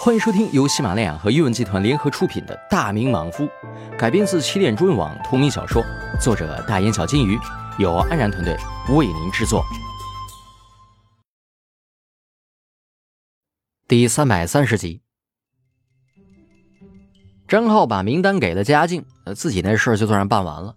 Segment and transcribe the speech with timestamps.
[0.00, 3.44] 欢迎收听由喜马拉雅和阅文集团联合出品的《大明莽夫》，
[3.98, 5.84] 改编自起点中文网同名小说，
[6.20, 7.36] 作者大眼小金鱼，
[7.80, 8.56] 由安然团队
[8.90, 9.64] 为您制作。
[13.88, 15.02] 第三百三十集，
[17.48, 20.76] 张浩把名单给了嘉靖，呃，自己那事儿就算是办完了，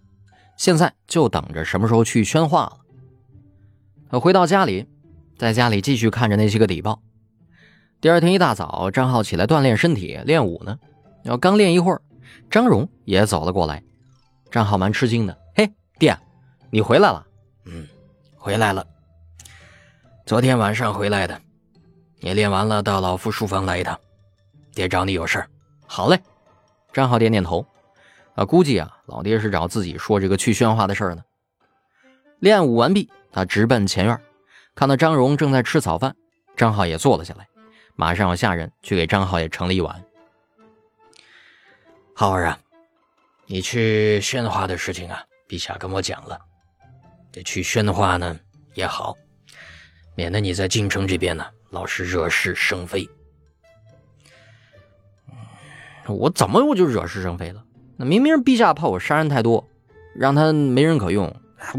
[0.56, 2.64] 现在就等着什么时候去宣化
[4.10, 4.18] 了。
[4.18, 4.88] 回到家里，
[5.38, 7.00] 在家里继续看着那些个礼报。
[8.02, 10.76] 第二天一大早，张浩起来锻炼身体，练武呢。
[11.22, 12.02] 要刚练一会儿，
[12.50, 13.80] 张荣也走了过来。
[14.50, 16.18] 张浩蛮吃惊的：“嘿，爹，
[16.68, 17.24] 你回来了
[17.64, 17.86] ？”“嗯，
[18.34, 18.84] 回来了。
[20.26, 21.40] 昨天晚上回来的。
[22.18, 23.96] 你练完了，到老夫书房来一趟。
[24.74, 25.48] 爹找你有事儿。
[25.86, 26.20] ”“好嘞。”
[26.92, 27.64] 张浩点点头。
[28.34, 31.22] 啊，估计啊，老爹是找自己说这个去宣化的事儿呢。
[32.40, 34.20] 练武完毕，他直奔前院，
[34.74, 36.16] 看到张荣正在吃早饭，
[36.56, 37.46] 张浩也坐了下来。
[37.94, 40.04] 马上有下人去给张浩也盛了一碗。
[42.14, 42.58] 浩儿啊，
[43.46, 46.38] 你去宣化的事情啊，陛下跟我讲了。
[47.30, 48.38] 这去宣化呢
[48.74, 49.16] 也好，
[50.14, 53.08] 免得你在京城这边呢老是惹是生非。
[56.06, 57.64] 我怎么我就惹是生非了？
[57.96, 59.66] 那明明陛下怕我杀人太多，
[60.14, 61.34] 让他没人可用，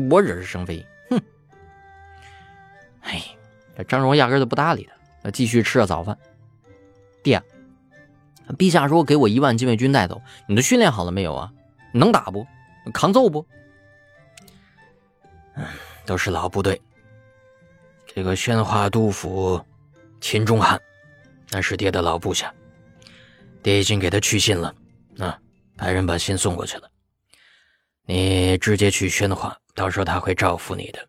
[0.09, 0.85] 我惹是生非？
[1.09, 1.21] 哼！
[3.01, 3.21] 哎，
[3.77, 4.95] 这张荣压根就不搭理他。
[5.31, 6.17] 继续吃着早饭。
[7.23, 7.41] 爹，
[8.57, 11.51] 陛下说给我一万禁卫军带走，你都训练好了没有啊？
[11.93, 12.45] 能打不？
[12.93, 13.45] 抗揍不？
[16.05, 16.81] 都是老部队。
[18.05, 19.63] 这个宣化督府
[20.19, 20.79] 秦忠汉，
[21.49, 22.53] 那是爹的老部下。
[23.61, 24.75] 爹已经给他去信了，
[25.19, 25.39] 啊，
[25.77, 26.89] 派人把信送过去了。
[28.05, 30.99] 你直接去宣化，到时候他会照拂你的。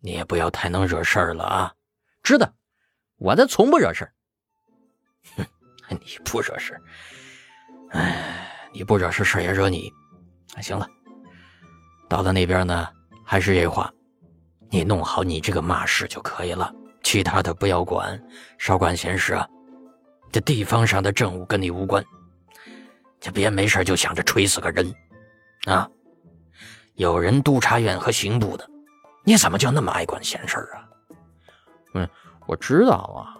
[0.00, 1.74] 你也不要太能惹事儿了啊！
[2.22, 2.50] 知道。
[3.20, 4.10] 我这从不惹事
[5.36, 5.44] 哼，
[5.90, 6.80] 你不惹事
[7.90, 9.92] 哎，你不惹事，事也惹你。
[10.62, 10.88] 行了，
[12.08, 12.88] 到了那边呢，
[13.24, 13.92] 还是这话，
[14.70, 16.72] 你弄好你这个骂事就可以了，
[17.02, 18.20] 其他的不要管，
[18.58, 19.46] 少管闲事啊。
[20.32, 22.02] 这地方上的政务跟你无关，
[23.20, 24.94] 就别没事就想着锤死个人
[25.66, 25.86] 啊。
[26.94, 28.66] 有人督察院和刑部的，
[29.24, 30.88] 你怎么就那么爱管闲事啊？
[31.94, 32.08] 嗯。
[32.50, 33.38] 我知道啊，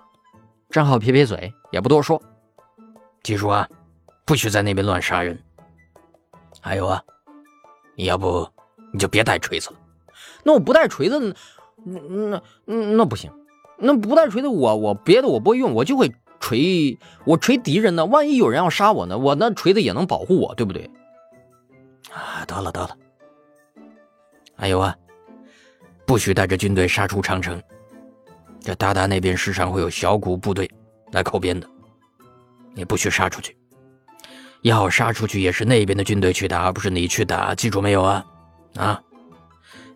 [0.70, 2.22] 张浩撇撇嘴，也不多说。
[3.24, 3.68] 记住啊，
[4.24, 5.36] 不许在那边乱杀人。
[6.60, 7.02] 还有啊，
[7.96, 8.48] 你要不
[8.92, 9.76] 你就别带锤子了。
[10.44, 11.34] 那我不带锤子，
[11.84, 13.28] 那那那不行。
[13.78, 16.96] 那不带锤子，我我别的我不会用，我就会锤。
[17.24, 20.88] 我锤敌人呢，万一有人要杀我呢，我那锤子也能保护我，对不对？
[22.12, 22.96] 啊，得了得了。
[24.54, 24.96] 还有啊，
[26.06, 27.60] 不许带着军队杀出长城。
[28.62, 30.70] 这鞑靼那边时常会有小股部队
[31.12, 31.66] 来扣边的，
[32.74, 33.56] 你不许杀出去。
[34.62, 38.24] 要杀出去也是那边的军队去打，而不是你去打，记住没有啊？
[38.76, 39.02] 啊！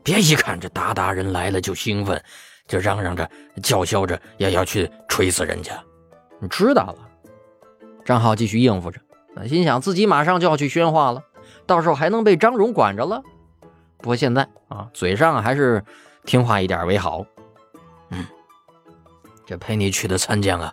[0.03, 2.23] 别一看这鞑靼人来了就兴奋，
[2.67, 3.31] 就嚷嚷着
[3.63, 5.73] 叫嚣着要要去锤死人家。
[6.41, 6.97] 你知道了。
[8.05, 9.01] 张浩继续应付着，
[9.47, 11.23] 心想自己马上就要去宣化了，
[11.67, 13.23] 到时候还能被张荣管着了。
[13.99, 15.85] 不过现在啊，嘴上还是
[16.25, 17.25] 听话一点为好。
[18.11, 18.27] 嗯。
[19.47, 20.73] 这陪你去的参将啊，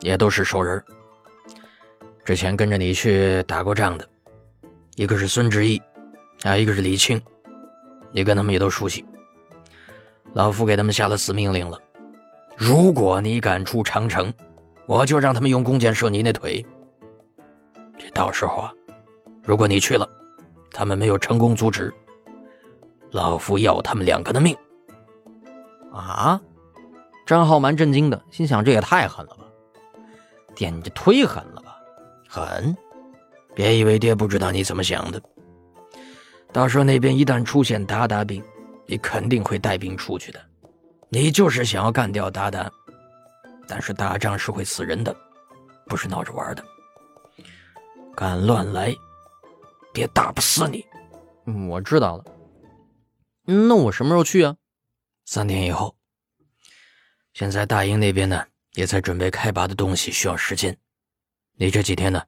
[0.00, 0.82] 也都是熟人
[2.24, 4.08] 之前跟着你去打过仗的，
[4.96, 5.80] 一个是孙志毅，
[6.42, 7.20] 还有一个是李青，
[8.12, 9.04] 你跟他们也都熟悉。
[10.34, 11.80] 老夫给他们下了死命令了，
[12.56, 14.32] 如果你敢出长城，
[14.86, 16.64] 我就让他们用弓箭射你那腿。
[17.98, 18.72] 这到时候啊，
[19.42, 20.08] 如果你去了，
[20.70, 21.92] 他们没有成功阻止，
[23.10, 24.54] 老夫要他们两个的命。
[25.92, 26.38] 啊？
[27.28, 29.44] 张浩蛮震惊的，心想：“这也太狠了吧！
[30.56, 31.76] 爹，你这忒狠了吧？
[32.26, 32.74] 狠！
[33.54, 35.20] 别以为爹不知道你怎么想的。
[36.54, 38.42] 到时候那边一旦出现鞑靼兵，
[38.86, 40.40] 你肯定会带兵出去的。
[41.10, 42.66] 你就是想要干掉鞑靼，
[43.66, 45.14] 但是打仗是会死人的，
[45.84, 46.64] 不是闹着玩的。
[48.16, 48.96] 敢乱来，
[49.92, 50.82] 爹打不死你。
[51.44, 52.24] 嗯，我知道了。
[53.44, 54.56] 那我什么时候去啊？
[55.26, 55.94] 三天以后。”
[57.38, 58.44] 现在大英那边呢，
[58.74, 60.76] 也在准备开拔的东西，需要时间。
[61.56, 62.20] 你这几天呢，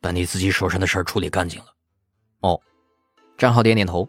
[0.00, 1.66] 把你自己手上的事儿处理干净了。
[2.40, 2.58] 哦，
[3.36, 4.08] 张浩点点头，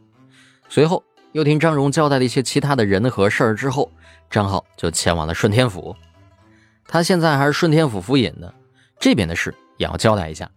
[0.70, 1.04] 随后
[1.34, 3.92] 又听张荣交代了一些其他的人和事儿之后，
[4.30, 5.94] 张浩就前往了顺天府。
[6.86, 8.54] 他现在还是顺天府府尹呢，
[9.02, 10.50] 这边的事也要交代一下。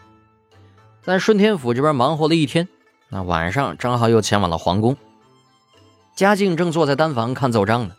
[1.02, 2.68] 在顺天府这边忙活了一天，
[3.08, 4.96] 那晚上张浩又前往了皇宫。
[6.14, 7.96] 嘉靖正坐在丹房看奏章呢。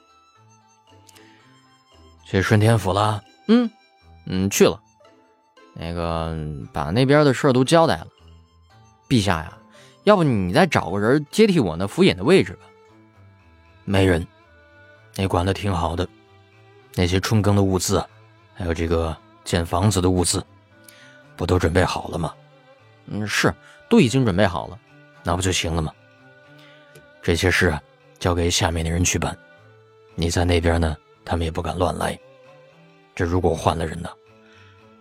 [2.31, 3.21] 去顺天府了？
[3.49, 3.69] 嗯，
[4.25, 4.81] 嗯，去了。
[5.73, 6.33] 那个
[6.71, 8.07] 把那边的事儿都交代了。
[9.09, 9.57] 陛下呀，
[10.05, 12.59] 要不你再找个人接替我那府尹的位置吧？
[13.83, 14.25] 没人，
[15.15, 16.07] 你管的挺好的，
[16.95, 18.01] 那些春耕的物资，
[18.53, 19.13] 还有这个
[19.43, 20.41] 建房子的物资，
[21.35, 22.33] 不都准备好了吗？
[23.07, 23.53] 嗯，是，
[23.89, 24.79] 都已经准备好了，
[25.21, 25.91] 那不就行了吗？
[27.21, 27.77] 这些事
[28.19, 29.37] 交给下面的人去办，
[30.15, 32.17] 你在那边呢，他们也不敢乱来。
[33.15, 34.09] 这如果换了人呢，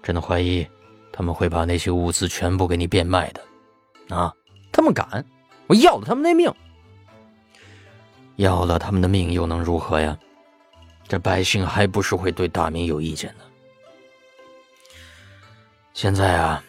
[0.02, 0.66] 真的怀疑
[1.12, 4.16] 他们会把那些物资全部给你变卖的。
[4.16, 4.34] 啊，
[4.72, 5.24] 他们敢，
[5.66, 6.52] 我要了他们那命。
[8.36, 10.18] 要了他们的命又能如何呀？
[11.06, 13.44] 这百姓还不是会对大明有意见的。
[15.92, 16.64] 现在啊，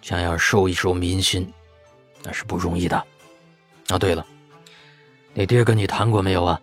[0.00, 1.52] 想要收一收民心，
[2.22, 2.96] 那是不容易的。
[3.88, 4.26] 啊，对了，
[5.34, 6.60] 你爹跟你谈过没有啊？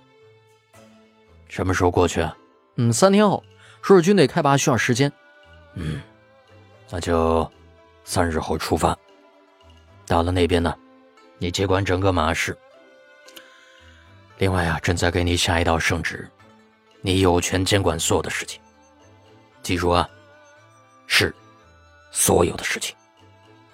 [1.51, 2.33] 什么时候过去啊？
[2.77, 3.43] 嗯，三天后，
[3.81, 5.11] 说是军队开拔需要时间。
[5.75, 6.01] 嗯，
[6.89, 7.51] 那就
[8.05, 8.97] 三日后出发。
[10.07, 10.73] 到了那边呢，
[11.39, 12.57] 你接管整个马氏。
[14.37, 16.25] 另外啊，朕再给你下一道圣旨，
[17.01, 18.61] 你有权监管所有的事情。
[19.61, 20.09] 记住啊，
[21.05, 21.35] 是
[22.11, 22.95] 所有的事情，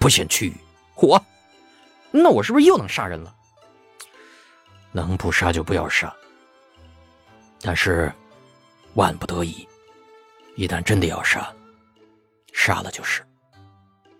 [0.00, 0.56] 不限区域。
[0.94, 1.22] 火，
[2.10, 3.32] 那我是不是又能杀人了？
[4.90, 6.12] 能不杀就不要杀。
[7.60, 8.12] 但是，
[8.94, 9.66] 万不得已，
[10.56, 11.52] 一旦真的要杀，
[12.52, 13.22] 杀了就是，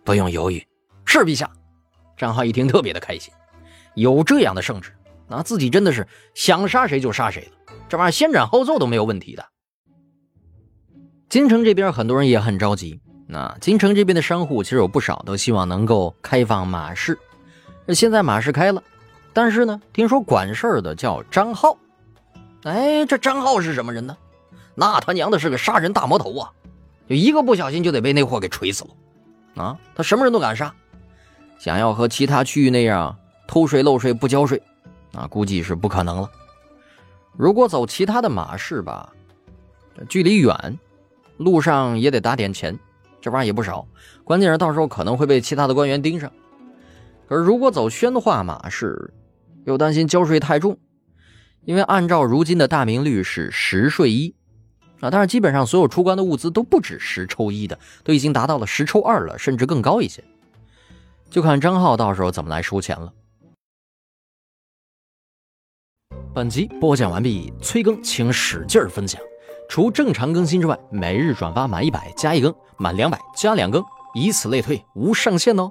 [0.05, 0.67] 不用犹豫。
[1.05, 1.51] 是陛下。
[2.17, 3.33] 张浩一听特别的开心，
[3.95, 4.93] 有这样的圣旨。
[5.29, 9.45] 那自己真的是想杀谁就杀谁了，这玩意儿先斩后奏都没有问题的。
[11.29, 17.17] 京城这边很多人也很着急，那京城这边的商户其实有不少都希望能够开放马市。
[17.95, 18.83] 现在马市开了，
[19.33, 21.79] 但是呢，听说管事的叫张浩。
[22.65, 24.17] 哎，这张浩是什么人呢？
[24.75, 26.53] 那他娘的是个杀人大魔头啊！
[27.09, 29.79] 就一个不小心就得被那货给锤死了啊！
[29.95, 30.75] 他什么人都敢杀，
[31.59, 33.17] 想要和其他区域那样
[33.47, 34.63] 偷税漏税不交税。
[35.15, 36.31] 啊估计是不可能了。
[37.37, 39.11] 如果走其他的马市吧，
[40.09, 40.79] 距离远，
[41.39, 42.79] 路上也得打点钱，
[43.21, 43.87] 这玩意儿也不少。
[44.23, 46.31] 关键是到时候可能会被其他的官员盯上。
[47.29, 49.13] 可是如果走宣化马市，
[49.65, 50.79] 又担心交税太重，
[51.69, 54.35] 因为按照如今的大明律是十税一
[55.01, 60.25] 啊，但是基本上所有出关的物资都不止十抽一的，都已经达到了十抽二了，甚至更高一些。
[61.29, 63.13] 就看张浩到时候怎么来收钱了。
[66.33, 69.21] 本集播讲完毕，催更请使劲儿分享。
[69.69, 75.71] 除正常更新之外，每日转发满一百加一更，满两百加两更，以此类推，无上限哦。